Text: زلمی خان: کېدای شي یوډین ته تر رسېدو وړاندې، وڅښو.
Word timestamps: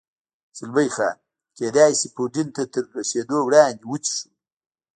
زلمی 0.57 0.89
خان: 0.95 1.15
کېدای 1.57 1.91
شي 1.99 2.07
یوډین 2.15 2.47
ته 2.55 2.63
تر 2.73 2.83
رسېدو 2.97 3.37
وړاندې، 3.43 3.83
وڅښو. 3.89 4.27